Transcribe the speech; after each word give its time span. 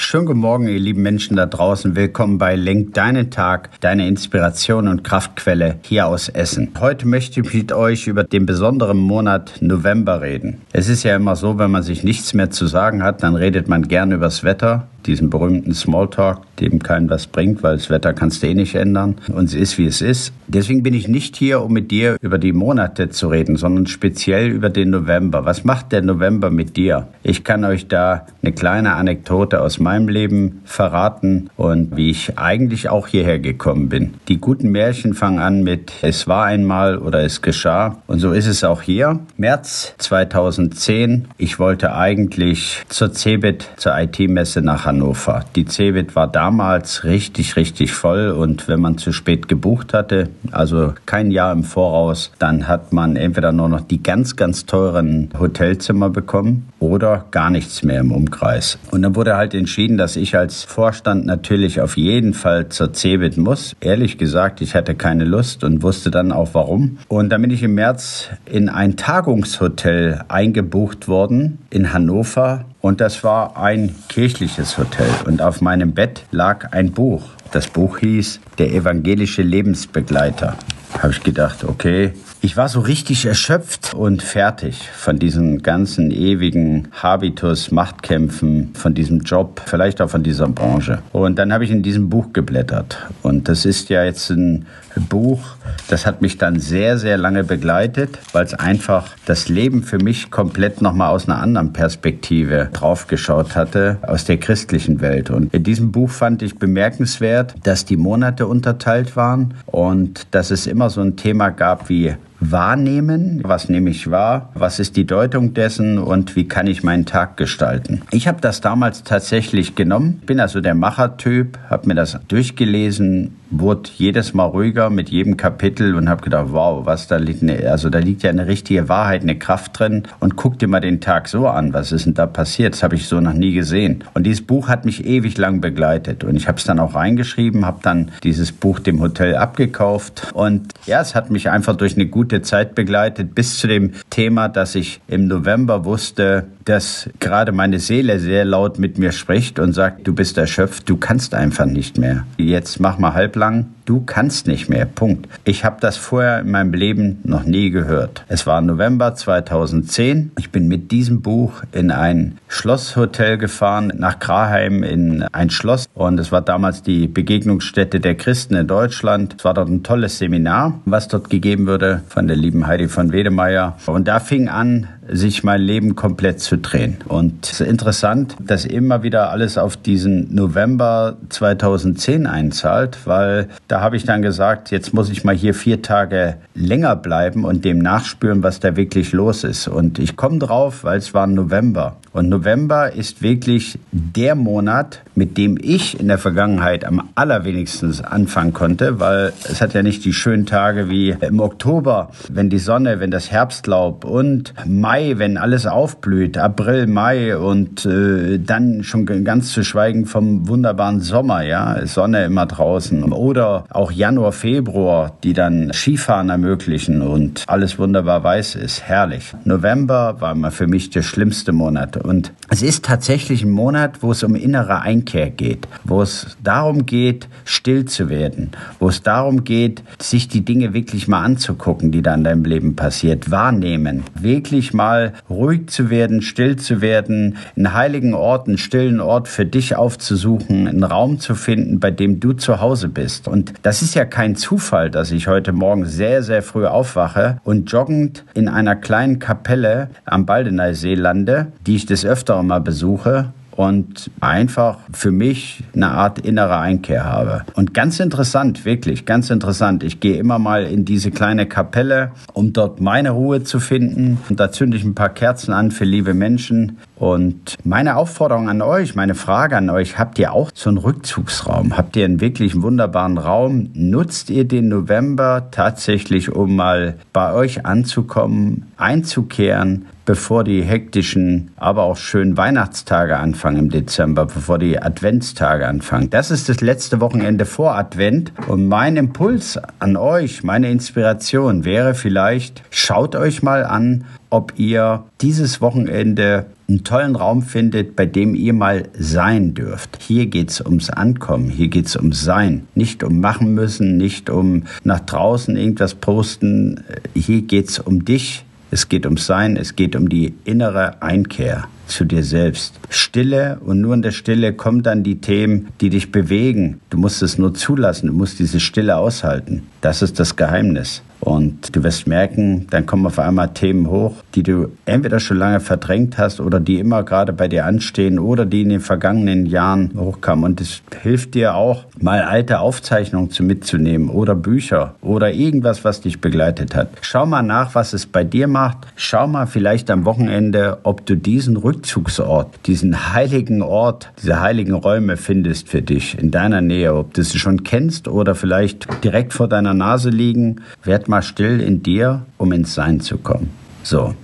Schönen 0.00 0.26
guten 0.26 0.38
Morgen, 0.38 0.68
ihr 0.68 0.78
lieben 0.78 1.02
Menschen 1.02 1.36
da 1.36 1.44
draußen. 1.44 1.96
Willkommen 1.96 2.38
bei 2.38 2.54
Lenk 2.54 2.94
deinen 2.94 3.32
Tag, 3.32 3.70
deine 3.80 4.06
Inspiration 4.06 4.86
und 4.86 5.02
Kraftquelle 5.02 5.80
hier 5.82 6.06
aus 6.06 6.28
Essen. 6.28 6.70
Heute 6.78 7.08
möchte 7.08 7.40
ich 7.40 7.52
mit 7.52 7.72
euch 7.72 8.06
über 8.06 8.22
den 8.22 8.46
besonderen 8.46 8.96
Monat 8.96 9.54
November 9.60 10.22
reden. 10.22 10.60
Es 10.72 10.88
ist 10.88 11.02
ja 11.02 11.16
immer 11.16 11.34
so, 11.34 11.58
wenn 11.58 11.72
man 11.72 11.82
sich 11.82 12.04
nichts 12.04 12.32
mehr 12.32 12.48
zu 12.48 12.68
sagen 12.68 13.02
hat, 13.02 13.24
dann 13.24 13.34
redet 13.34 13.68
man 13.68 13.88
gern 13.88 14.12
übers 14.12 14.44
Wetter 14.44 14.86
diesen 15.08 15.30
berühmten 15.30 15.74
Smalltalk, 15.74 16.40
dem 16.60 16.80
keinen 16.80 17.10
was 17.10 17.26
bringt, 17.26 17.62
weil 17.62 17.76
das 17.76 17.90
Wetter 17.90 18.12
kannst 18.12 18.42
du 18.42 18.46
eh 18.46 18.54
nicht 18.54 18.74
ändern 18.74 19.16
und 19.34 19.46
es 19.46 19.54
ist, 19.54 19.78
wie 19.78 19.86
es 19.86 20.00
ist. 20.00 20.32
Deswegen 20.46 20.82
bin 20.82 20.94
ich 20.94 21.08
nicht 21.08 21.36
hier, 21.36 21.62
um 21.62 21.72
mit 21.72 21.90
dir 21.90 22.16
über 22.20 22.38
die 22.38 22.52
Monate 22.52 23.08
zu 23.08 23.28
reden, 23.28 23.56
sondern 23.56 23.86
speziell 23.86 24.48
über 24.48 24.70
den 24.70 24.90
November. 24.90 25.44
Was 25.44 25.64
macht 25.64 25.92
der 25.92 26.02
November 26.02 26.50
mit 26.50 26.76
dir? 26.76 27.08
Ich 27.22 27.44
kann 27.44 27.64
euch 27.64 27.88
da 27.88 28.26
eine 28.42 28.52
kleine 28.52 28.94
Anekdote 28.94 29.60
aus 29.60 29.78
meinem 29.78 30.08
Leben 30.08 30.60
verraten 30.64 31.50
und 31.56 31.96
wie 31.96 32.10
ich 32.10 32.38
eigentlich 32.38 32.88
auch 32.88 33.08
hierher 33.08 33.38
gekommen 33.38 33.88
bin. 33.88 34.14
Die 34.28 34.38
guten 34.38 34.70
Märchen 34.70 35.14
fangen 35.14 35.38
an 35.38 35.62
mit 35.62 35.92
es 36.02 36.28
war 36.28 36.44
einmal 36.44 36.98
oder 36.98 37.22
es 37.24 37.42
geschah 37.42 38.02
und 38.06 38.20
so 38.20 38.32
ist 38.32 38.46
es 38.46 38.64
auch 38.64 38.82
hier. 38.82 39.20
März 39.36 39.94
2010. 39.98 41.28
Ich 41.38 41.58
wollte 41.58 41.94
eigentlich 41.94 42.82
zur 42.88 43.12
CeBIT, 43.12 43.68
zur 43.76 43.98
IT-Messe 43.98 44.62
nach 44.62 44.84
Hannover. 44.84 44.97
Hannover. 44.98 45.44
Die 45.54 45.64
CeBIT 45.64 46.16
war 46.16 46.26
damals 46.26 47.04
richtig, 47.04 47.54
richtig 47.54 47.92
voll 47.92 48.30
und 48.30 48.66
wenn 48.66 48.80
man 48.80 48.98
zu 48.98 49.12
spät 49.12 49.46
gebucht 49.46 49.94
hatte, 49.94 50.28
also 50.50 50.92
kein 51.06 51.30
Jahr 51.30 51.52
im 51.52 51.62
Voraus, 51.62 52.32
dann 52.40 52.66
hat 52.66 52.92
man 52.92 53.14
entweder 53.14 53.52
nur 53.52 53.68
noch 53.68 53.80
die 53.80 54.02
ganz, 54.02 54.34
ganz 54.34 54.66
teuren 54.66 55.30
Hotelzimmer 55.38 56.10
bekommen 56.10 56.68
oder 56.80 57.26
gar 57.30 57.50
nichts 57.50 57.84
mehr 57.84 58.00
im 58.00 58.10
Umkreis. 58.10 58.78
Und 58.90 59.02
dann 59.02 59.14
wurde 59.14 59.36
halt 59.36 59.54
entschieden, 59.54 59.98
dass 59.98 60.16
ich 60.16 60.36
als 60.36 60.64
Vorstand 60.64 61.26
natürlich 61.26 61.80
auf 61.80 61.96
jeden 61.96 62.34
Fall 62.34 62.68
zur 62.68 62.92
CeBIT 62.92 63.36
muss. 63.36 63.76
Ehrlich 63.80 64.18
gesagt, 64.18 64.60
ich 64.60 64.74
hatte 64.74 64.96
keine 64.96 65.24
Lust 65.24 65.62
und 65.62 65.82
wusste 65.82 66.10
dann 66.10 66.32
auch 66.32 66.50
warum. 66.54 66.98
Und 67.06 67.30
dann 67.30 67.42
bin 67.42 67.52
ich 67.52 67.62
im 67.62 67.74
März 67.74 68.30
in 68.46 68.68
ein 68.68 68.96
Tagungshotel 68.96 70.22
eingebucht 70.28 71.06
worden 71.06 71.58
in 71.70 71.92
Hannover 71.92 72.64
und 72.80 73.00
das 73.00 73.24
war 73.24 73.56
ein 73.56 73.94
kirchliches 74.08 74.78
Hotel. 74.78 75.10
Und 75.26 75.42
auf 75.42 75.60
meinem 75.60 75.92
Bett 75.92 76.24
lag 76.30 76.72
ein 76.72 76.92
Buch. 76.92 77.22
Das 77.50 77.66
Buch 77.66 77.98
hieß 77.98 78.40
Der 78.58 78.72
evangelische 78.72 79.42
Lebensbegleiter. 79.42 80.56
Habe 80.98 81.12
ich 81.12 81.22
gedacht, 81.22 81.64
okay, 81.64 82.12
ich 82.40 82.56
war 82.56 82.68
so 82.68 82.80
richtig 82.80 83.26
erschöpft 83.26 83.94
und 83.94 84.22
fertig 84.22 84.88
von 84.92 85.18
diesen 85.18 85.62
ganzen 85.62 86.12
ewigen 86.12 86.88
Habitus, 86.92 87.72
Machtkämpfen, 87.72 88.74
von 88.74 88.94
diesem 88.94 89.20
Job, 89.20 89.60
vielleicht 89.66 90.00
auch 90.00 90.10
von 90.10 90.22
dieser 90.22 90.48
Branche. 90.48 91.02
Und 91.12 91.38
dann 91.38 91.52
habe 91.52 91.64
ich 91.64 91.70
in 91.70 91.82
diesem 91.82 92.08
Buch 92.08 92.32
geblättert. 92.32 92.98
Und 93.22 93.48
das 93.48 93.64
ist 93.64 93.88
ja 93.88 94.04
jetzt 94.04 94.30
ein 94.30 94.66
Buch, 95.08 95.56
das 95.88 96.06
hat 96.06 96.22
mich 96.22 96.38
dann 96.38 96.58
sehr, 96.60 96.98
sehr 96.98 97.16
lange 97.16 97.44
begleitet, 97.44 98.18
weil 98.32 98.44
es 98.44 98.54
einfach 98.54 99.10
das 99.26 99.48
Leben 99.48 99.82
für 99.82 99.98
mich 99.98 100.30
komplett 100.30 100.80
nochmal 100.80 101.10
aus 101.10 101.28
einer 101.28 101.40
anderen 101.40 101.72
Perspektive 101.72 102.68
draufgeschaut 102.72 103.56
hatte, 103.56 103.98
aus 104.02 104.24
der 104.24 104.38
christlichen 104.38 105.00
Welt. 105.00 105.30
Und 105.30 105.52
in 105.54 105.62
diesem 105.62 105.92
Buch 105.92 106.10
fand 106.10 106.42
ich 106.42 106.58
bemerkenswert, 106.58 107.54
dass 107.64 107.84
die 107.84 107.96
Monate 107.96 108.46
unterteilt 108.46 109.16
waren 109.16 109.54
und 109.66 110.26
dass 110.32 110.50
es 110.50 110.66
immer 110.66 110.90
so 110.90 111.00
ein 111.00 111.16
Thema 111.16 111.50
gab 111.50 111.88
wie 111.88 112.14
wahrnehmen, 112.40 113.40
was 113.44 113.68
nehme 113.68 113.90
ich 113.90 114.10
wahr, 114.10 114.50
was 114.54 114.78
ist 114.78 114.96
die 114.96 115.06
Deutung 115.06 115.54
dessen? 115.54 115.98
Und 115.98 116.36
wie 116.36 116.46
kann 116.46 116.66
ich 116.66 116.82
meinen 116.82 117.06
Tag 117.06 117.36
gestalten. 117.36 118.02
Ich 118.10 118.28
habe 118.28 118.40
das 118.40 118.60
damals 118.60 119.02
tatsächlich 119.02 119.74
genommen, 119.74 120.22
bin 120.26 120.40
also 120.40 120.60
der 120.60 120.74
Machertyp, 120.74 121.58
habe 121.68 121.88
mir 121.88 121.94
das 121.94 122.18
durchgelesen, 122.28 123.36
wurde 123.50 123.90
jedes 123.96 124.34
Mal 124.34 124.44
ruhiger 124.44 124.90
mit 124.90 125.08
jedem 125.08 125.36
Kapitel 125.36 125.94
und 125.94 126.08
habe 126.08 126.22
gedacht, 126.22 126.48
wow, 126.50 126.84
was 126.84 127.08
da 127.08 127.16
liegt, 127.16 127.42
ne, 127.42 127.68
also 127.70 127.90
da 127.90 127.98
liegt 127.98 128.22
ja 128.22 128.30
eine 128.30 128.46
richtige 128.46 128.88
Wahrheit, 128.88 129.22
eine 129.22 129.38
Kraft 129.38 129.78
drin 129.78 130.04
und 130.20 130.36
guck 130.36 130.58
dir 130.58 130.68
mal 130.68 130.80
den 130.80 131.00
Tag 131.00 131.28
so 131.28 131.46
an, 131.48 131.72
was 131.72 131.92
ist 131.92 132.06
denn 132.06 132.14
da 132.14 132.26
passiert? 132.26 132.74
Das 132.74 132.82
habe 132.82 132.96
ich 132.96 133.08
so 133.08 133.20
noch 133.20 133.32
nie 133.32 133.52
gesehen. 133.52 134.04
Und 134.14 134.24
dieses 134.24 134.42
Buch 134.42 134.68
hat 134.68 134.84
mich 134.84 135.04
ewig 135.06 135.38
lang 135.38 135.60
begleitet 135.60 136.24
und 136.24 136.36
ich 136.36 136.48
habe 136.48 136.58
es 136.58 136.64
dann 136.64 136.78
auch 136.78 136.94
reingeschrieben, 136.94 137.64
habe 137.64 137.80
dann 137.82 138.10
dieses 138.22 138.52
Buch 138.52 138.80
dem 138.80 139.00
Hotel 139.00 139.36
abgekauft 139.36 140.30
und 140.34 140.72
ja, 140.86 141.00
es 141.00 141.14
hat 141.14 141.30
mich 141.30 141.50
einfach 141.50 141.76
durch 141.76 141.94
eine 141.94 142.06
gute 142.06 142.42
Zeit 142.42 142.74
begleitet 142.74 143.34
bis 143.34 143.58
zu 143.58 143.66
dem 143.66 143.92
Thema, 144.10 144.48
dass 144.48 144.74
ich 144.74 145.00
im 145.08 145.26
November 145.26 145.84
wusste, 145.84 146.46
dass 146.68 147.08
gerade 147.18 147.52
meine 147.52 147.78
Seele 147.78 148.18
sehr 148.18 148.44
laut 148.44 148.78
mit 148.78 148.98
mir 148.98 149.12
spricht 149.12 149.58
und 149.58 149.72
sagt, 149.72 150.06
du 150.06 150.14
bist 150.14 150.36
erschöpft, 150.36 150.88
du 150.88 150.96
kannst 150.96 151.34
einfach 151.34 151.64
nicht 151.64 151.96
mehr. 151.96 152.24
Jetzt 152.36 152.78
mach 152.78 152.98
mal 152.98 153.14
halblang, 153.14 153.66
du 153.86 154.02
kannst 154.02 154.46
nicht 154.46 154.68
mehr. 154.68 154.84
Punkt. 154.84 155.28
Ich 155.44 155.64
habe 155.64 155.78
das 155.80 155.96
vorher 155.96 156.40
in 156.40 156.50
meinem 156.50 156.74
Leben 156.74 157.20
noch 157.24 157.44
nie 157.44 157.70
gehört. 157.70 158.24
Es 158.28 158.46
war 158.46 158.60
November 158.60 159.14
2010. 159.14 160.32
Ich 160.38 160.50
bin 160.50 160.68
mit 160.68 160.90
diesem 160.90 161.22
Buch 161.22 161.62
in 161.72 161.90
ein 161.90 162.36
Schlosshotel 162.48 163.38
gefahren, 163.38 163.92
nach 163.96 164.18
Graheim 164.18 164.82
in 164.82 165.22
ein 165.32 165.48
Schloss. 165.48 165.88
Und 165.94 166.20
es 166.20 166.32
war 166.32 166.42
damals 166.42 166.82
die 166.82 167.08
Begegnungsstätte 167.08 167.98
der 167.98 168.14
Christen 168.14 168.56
in 168.56 168.66
Deutschland. 168.66 169.36
Es 169.38 169.44
war 169.44 169.54
dort 169.54 169.70
ein 169.70 169.82
tolles 169.82 170.18
Seminar, 170.18 170.80
was 170.84 171.08
dort 171.08 171.30
gegeben 171.30 171.66
wurde 171.66 172.02
von 172.08 172.26
der 172.26 172.36
lieben 172.36 172.66
Heidi 172.66 172.88
von 172.88 173.10
Wedemeyer. 173.10 173.78
Und 173.86 174.06
da 174.06 174.20
fing 174.20 174.48
an, 174.48 174.88
sich 175.10 175.44
mein 175.44 175.60
Leben 175.60 175.96
komplett 175.96 176.40
zu 176.40 176.56
drehen. 176.58 176.98
Und 177.06 177.46
es 177.46 177.60
ist 177.60 177.68
interessant, 177.68 178.36
dass 178.40 178.64
immer 178.64 179.02
wieder 179.02 179.30
alles 179.30 179.58
auf 179.58 179.76
diesen 179.76 180.34
November 180.34 181.16
2010 181.28 182.26
einzahlt, 182.26 182.98
weil 183.06 183.48
da 183.68 183.80
habe 183.80 183.96
ich 183.96 184.04
dann 184.04 184.22
gesagt, 184.22 184.70
jetzt 184.70 184.94
muss 184.94 185.10
ich 185.10 185.24
mal 185.24 185.34
hier 185.34 185.54
vier 185.54 185.82
Tage 185.82 186.36
länger 186.54 186.96
bleiben 186.96 187.44
und 187.44 187.64
dem 187.64 187.78
nachspüren, 187.78 188.42
was 188.42 188.60
da 188.60 188.76
wirklich 188.76 189.12
los 189.12 189.44
ist. 189.44 189.68
Und 189.68 189.98
ich 189.98 190.16
komme 190.16 190.38
drauf, 190.38 190.84
weil 190.84 190.98
es 190.98 191.14
war 191.14 191.26
November. 191.26 191.96
Und 192.12 192.28
November 192.28 192.92
ist 192.92 193.22
wirklich 193.22 193.78
der 193.92 194.34
Monat, 194.34 195.02
mit 195.14 195.36
dem 195.36 195.58
ich 195.60 196.00
in 196.00 196.08
der 196.08 196.18
Vergangenheit 196.18 196.84
am 196.84 197.10
allerwenigsten 197.14 197.94
anfangen 198.04 198.52
konnte, 198.52 198.98
weil 198.98 199.32
es 199.48 199.60
hat 199.60 199.74
ja 199.74 199.82
nicht 199.82 200.04
die 200.04 200.12
schönen 200.12 200.46
Tage 200.46 200.88
wie 200.90 201.10
im 201.20 201.40
Oktober, 201.40 202.10
wenn 202.28 202.50
die 202.50 202.58
Sonne, 202.58 202.98
wenn 203.00 203.10
das 203.10 203.30
Herbstlaub 203.30 204.04
und 204.04 204.52
Mai, 204.66 204.97
wenn 205.18 205.36
alles 205.36 205.66
aufblüht, 205.66 206.38
April, 206.38 206.86
Mai 206.86 207.36
und 207.36 207.86
äh, 207.86 208.38
dann 208.38 208.82
schon 208.82 209.06
ganz 209.24 209.52
zu 209.52 209.64
schweigen 209.64 210.06
vom 210.06 210.48
wunderbaren 210.48 211.00
Sommer, 211.00 211.42
ja, 211.42 211.86
Sonne 211.86 212.24
immer 212.24 212.46
draußen. 212.46 213.12
Oder 213.12 213.64
auch 213.70 213.92
Januar, 213.92 214.32
Februar, 214.32 215.12
die 215.22 215.32
dann 215.32 215.72
Skifahren 215.72 216.30
ermöglichen 216.30 217.02
und 217.02 217.44
alles 217.46 217.78
wunderbar 217.78 218.24
weiß 218.24 218.56
ist, 218.56 218.82
herrlich. 218.82 219.34
November 219.44 220.20
war 220.20 220.34
mal 220.34 220.50
für 220.50 220.66
mich 220.66 220.90
der 220.90 221.02
schlimmste 221.02 221.52
Monat. 221.52 221.96
Und 221.96 222.32
es 222.50 222.62
ist 222.62 222.84
tatsächlich 222.84 223.44
ein 223.44 223.50
Monat, 223.50 224.02
wo 224.02 224.10
es 224.10 224.22
um 224.22 224.34
innere 224.34 224.80
Einkehr 224.80 225.30
geht, 225.30 225.68
wo 225.84 226.02
es 226.02 226.36
darum 226.42 226.86
geht, 226.86 227.28
still 227.44 227.84
zu 227.84 228.08
werden, 228.08 228.50
wo 228.78 228.88
es 228.88 229.02
darum 229.02 229.44
geht, 229.44 229.82
sich 230.00 230.28
die 230.28 230.44
Dinge 230.44 230.74
wirklich 230.74 231.08
mal 231.08 231.22
anzugucken, 231.22 231.92
die 231.92 232.02
da 232.02 232.14
in 232.14 232.24
deinem 232.24 232.44
Leben 232.44 232.76
passiert, 232.76 233.30
wahrnehmen, 233.30 234.02
wirklich 234.14 234.72
mal 234.74 234.87
ruhig 235.28 235.68
zu 235.68 235.90
werden, 235.90 236.22
still 236.22 236.56
zu 236.56 236.80
werden, 236.80 237.36
einen 237.56 237.74
heiligen 237.74 238.14
Ort, 238.14 238.48
einen 238.48 238.58
stillen 238.58 239.00
Ort 239.00 239.28
für 239.28 239.46
dich 239.46 239.76
aufzusuchen, 239.76 240.68
einen 240.68 240.84
Raum 240.84 241.20
zu 241.20 241.34
finden, 241.34 241.80
bei 241.80 241.90
dem 241.90 242.20
du 242.20 242.32
zu 242.32 242.60
Hause 242.60 242.88
bist. 242.88 243.28
Und 243.28 243.52
das 243.62 243.82
ist 243.82 243.94
ja 243.94 244.04
kein 244.04 244.36
Zufall, 244.36 244.90
dass 244.90 245.10
ich 245.10 245.28
heute 245.28 245.52
Morgen 245.52 245.84
sehr, 245.84 246.22
sehr 246.22 246.42
früh 246.42 246.66
aufwache 246.66 247.40
und 247.44 247.70
joggend 247.70 248.24
in 248.34 248.48
einer 248.48 248.76
kleinen 248.76 249.18
Kapelle 249.18 249.90
am 250.04 250.26
Baldeneysee 250.26 250.94
lande, 250.94 251.52
die 251.66 251.76
ich 251.76 251.86
des 251.86 252.04
Öfteren 252.04 252.46
mal 252.46 252.60
besuche 252.60 253.32
und 253.58 254.12
einfach 254.20 254.78
für 254.92 255.10
mich 255.10 255.64
eine 255.74 255.90
Art 255.90 256.20
innere 256.20 256.58
Einkehr 256.58 257.04
habe. 257.04 257.42
Und 257.54 257.74
ganz 257.74 257.98
interessant, 257.98 258.64
wirklich, 258.64 259.04
ganz 259.04 259.30
interessant. 259.30 259.82
Ich 259.82 259.98
gehe 259.98 260.16
immer 260.16 260.38
mal 260.38 260.62
in 260.62 260.84
diese 260.84 261.10
kleine 261.10 261.44
Kapelle, 261.44 262.12
um 262.34 262.52
dort 262.52 262.80
meine 262.80 263.10
Ruhe 263.10 263.42
zu 263.42 263.58
finden. 263.58 264.18
Und 264.28 264.38
da 264.38 264.52
zünde 264.52 264.76
ich 264.76 264.84
ein 264.84 264.94
paar 264.94 265.08
Kerzen 265.08 265.52
an 265.52 265.72
für 265.72 265.84
liebe 265.84 266.14
Menschen. 266.14 266.78
Und 266.98 267.54
meine 267.64 267.96
Aufforderung 267.96 268.48
an 268.48 268.60
euch, 268.60 268.96
meine 268.96 269.14
Frage 269.14 269.56
an 269.56 269.70
euch, 269.70 269.98
habt 269.98 270.18
ihr 270.18 270.32
auch 270.32 270.50
so 270.52 270.68
einen 270.68 270.78
Rückzugsraum? 270.78 271.76
Habt 271.76 271.96
ihr 271.96 272.04
einen 272.04 272.20
wirklich 272.20 272.60
wunderbaren 272.60 273.18
Raum? 273.18 273.70
Nutzt 273.74 274.30
ihr 274.30 274.44
den 274.44 274.68
November 274.68 275.46
tatsächlich, 275.52 276.32
um 276.34 276.56
mal 276.56 276.96
bei 277.12 277.32
euch 277.32 277.64
anzukommen, 277.64 278.72
einzukehren, 278.76 279.86
bevor 280.08 280.42
die 280.42 280.62
hektischen, 280.62 281.50
aber 281.56 281.82
auch 281.82 281.98
schönen 281.98 282.36
Weihnachtstage 282.36 283.18
anfangen 283.18 283.58
im 283.58 283.70
Dezember, 283.70 284.24
bevor 284.24 284.58
die 284.58 284.80
Adventstage 284.80 285.68
anfangen. 285.68 286.08
Das 286.08 286.30
ist 286.30 286.48
das 286.48 286.62
letzte 286.62 287.00
Wochenende 287.00 287.44
vor 287.44 287.76
Advent 287.76 288.32
und 288.48 288.68
mein 288.68 288.96
Impuls 288.96 289.60
an 289.78 289.96
euch, 289.96 290.42
meine 290.42 290.70
Inspiration 290.70 291.66
wäre 291.66 291.94
vielleicht, 291.94 292.62
schaut 292.70 293.14
euch 293.16 293.42
mal 293.42 293.64
an, 293.64 294.06
ob 294.30 294.54
ihr 294.56 295.04
dieses 295.20 295.60
Wochenende 295.60 296.46
einen 296.68 296.84
tollen 296.84 297.16
Raum 297.16 297.42
findet, 297.42 297.96
bei 297.96 298.04
dem 298.04 298.34
ihr 298.34 298.52
mal 298.52 298.88
sein 298.98 299.54
dürft. 299.54 299.98
Hier 300.02 300.26
geht 300.26 300.50
es 300.50 300.60
ums 300.60 300.90
Ankommen, 300.90 301.48
hier 301.48 301.68
geht 301.68 301.86
es 301.86 301.96
ums 301.96 302.22
Sein. 302.22 302.66
Nicht 302.74 303.02
um 303.02 303.20
machen 303.20 303.54
müssen, 303.54 303.96
nicht 303.96 304.28
um 304.28 304.64
nach 304.84 305.00
draußen 305.00 305.56
irgendwas 305.56 305.94
posten. 305.94 306.84
Hier 307.14 307.42
geht 307.42 307.70
es 307.70 307.78
um 307.78 308.04
dich. 308.04 308.44
Es 308.70 308.90
geht 308.90 309.06
ums 309.06 309.24
Sein, 309.24 309.56
es 309.56 309.76
geht 309.76 309.96
um 309.96 310.10
die 310.10 310.34
innere 310.44 311.00
Einkehr 311.00 311.64
zu 311.86 312.04
dir 312.04 312.22
selbst. 312.22 312.78
Stille 312.90 313.58
und 313.64 313.80
nur 313.80 313.94
in 313.94 314.02
der 314.02 314.10
Stille 314.10 314.52
kommen 314.52 314.82
dann 314.82 315.02
die 315.02 315.22
Themen, 315.22 315.68
die 315.80 315.88
dich 315.88 316.12
bewegen. 316.12 316.80
Du 316.90 316.98
musst 316.98 317.22
es 317.22 317.38
nur 317.38 317.54
zulassen, 317.54 318.08
du 318.08 318.12
musst 318.12 318.38
diese 318.38 318.60
Stille 318.60 318.98
aushalten. 318.98 319.62
Das 319.80 320.02
ist 320.02 320.20
das 320.20 320.36
Geheimnis. 320.36 321.02
Und 321.20 321.74
du 321.74 321.82
wirst 321.82 322.06
merken, 322.06 322.66
dann 322.70 322.86
kommen 322.86 323.06
auf 323.06 323.18
einmal 323.18 323.48
Themen 323.48 323.88
hoch, 323.88 324.14
die 324.34 324.42
du 324.42 324.70
entweder 324.86 325.20
schon 325.20 325.38
lange 325.38 325.60
verdrängt 325.60 326.16
hast 326.18 326.40
oder 326.40 326.60
die 326.60 326.78
immer 326.78 327.02
gerade 327.02 327.32
bei 327.32 327.48
dir 327.48 327.66
anstehen 327.66 328.18
oder 328.18 328.46
die 328.46 328.62
in 328.62 328.68
den 328.68 328.80
vergangenen 328.80 329.46
Jahren 329.46 329.92
hochkamen. 329.96 330.44
Und 330.44 330.60
es 330.60 330.82
hilft 331.02 331.34
dir 331.34 331.54
auch, 331.54 331.84
mal 332.00 332.22
alte 332.22 332.60
Aufzeichnungen 332.60 333.30
zu 333.30 333.42
mitzunehmen 333.42 334.10
oder 334.10 334.34
Bücher 334.34 334.94
oder 335.02 335.32
irgendwas, 335.32 335.84
was 335.84 336.00
dich 336.00 336.20
begleitet 336.20 336.74
hat. 336.74 336.90
Schau 337.00 337.26
mal 337.26 337.42
nach, 337.42 337.74
was 337.74 337.92
es 337.92 338.06
bei 338.06 338.24
dir 338.24 338.46
macht. 338.46 338.78
Schau 338.94 339.26
mal 339.26 339.46
vielleicht 339.46 339.90
am 339.90 340.04
Wochenende, 340.04 340.78
ob 340.84 341.04
du 341.06 341.16
diesen 341.16 341.56
Rückzugsort, 341.56 342.48
diesen 342.66 343.12
heiligen 343.12 343.62
Ort, 343.62 344.10
diese 344.22 344.40
heiligen 344.40 344.72
Räume 344.72 345.16
findest 345.16 345.68
für 345.68 345.82
dich 345.82 346.18
in 346.18 346.30
deiner 346.30 346.60
Nähe, 346.60 346.94
ob 346.94 347.14
du 347.14 347.22
sie 347.22 347.38
schon 347.38 347.64
kennst 347.64 348.06
oder 348.08 348.34
vielleicht 348.34 348.86
direkt 349.02 349.32
vor 349.32 349.48
deiner 349.48 349.74
Nase 349.74 350.10
liegen. 350.10 350.60
Werd 351.08 351.22
mal 351.22 351.22
still 351.22 351.60
in 351.62 351.82
dir, 351.82 352.26
um 352.36 352.52
ins 352.52 352.74
Sein 352.74 353.00
zu 353.00 353.16
kommen. 353.16 353.48
So, 353.82 354.14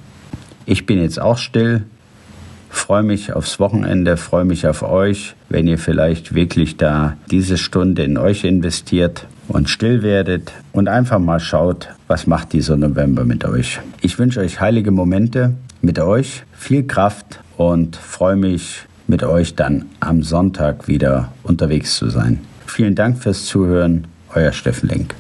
ich 0.67 0.85
bin 0.85 1.01
jetzt 1.01 1.19
auch 1.19 1.39
still, 1.39 1.85
freue 2.69 3.03
mich 3.03 3.33
aufs 3.33 3.59
Wochenende, 3.59 4.19
freue 4.19 4.45
mich 4.45 4.67
auf 4.67 4.83
euch, 4.83 5.35
wenn 5.49 5.67
ihr 5.67 5.79
vielleicht 5.79 6.35
wirklich 6.35 6.77
da 6.77 7.17
diese 7.31 7.57
Stunde 7.57 8.03
in 8.03 8.19
euch 8.19 8.45
investiert 8.45 9.27
und 9.49 9.71
still 9.71 10.03
werdet 10.03 10.53
und 10.73 10.89
einfach 10.89 11.19
mal 11.19 11.41
schaut, 11.41 11.89
was 12.07 12.27
macht 12.27 12.53
dieser 12.53 12.77
November 12.77 13.25
mit 13.25 13.47
euch. 13.47 13.81
Ich 14.03 14.19
wünsche 14.19 14.41
euch 14.41 14.61
heilige 14.61 14.91
Momente 14.91 15.55
mit 15.81 15.99
euch, 15.99 16.43
viel 16.53 16.87
Kraft 16.87 17.41
und 17.57 17.97
freue 17.97 18.37
mich 18.37 18.83
mit 19.07 19.23
euch 19.23 19.55
dann 19.55 19.87
am 20.01 20.23
Sonntag 20.23 20.87
wieder 20.87 21.33
unterwegs 21.45 21.97
zu 21.97 22.11
sein. 22.11 22.41
Vielen 22.67 22.95
Dank 22.95 23.23
fürs 23.23 23.47
Zuhören, 23.47 24.07
euer 24.35 24.53
Steffen 24.53 24.91
Lenk. 24.91 25.15